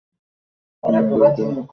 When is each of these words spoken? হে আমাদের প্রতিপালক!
হে 0.83 0.89
আমাদের 0.89 1.03
প্রতিপালক! 1.11 1.65